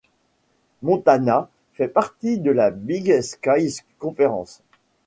[0.81, 4.63] Montana fait partie de la Big Sky Conference.